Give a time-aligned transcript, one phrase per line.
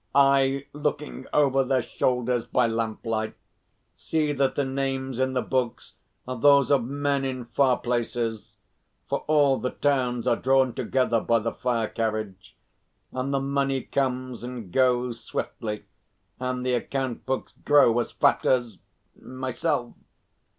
[0.15, 3.35] I, looking over their shoulders by lamplight,
[3.95, 5.93] see that the names in the books
[6.27, 8.55] are those of men in far places
[9.07, 12.57] for all the towns are drawn together by the fire carriage,
[13.11, 15.85] and the money comes and goes swiftly,
[16.39, 18.79] and the account books grow as fat as
[19.15, 19.93] myself.